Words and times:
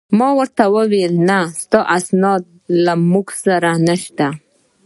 ما 0.17 0.29
ورته 0.39 0.63
وویل: 0.77 1.13
نه، 1.29 1.39
ستا 1.61 1.79
اسناد 1.97 2.43
له 2.83 2.93
موږ 3.11 3.27
سره 3.45 3.69
نشته. 3.87 4.27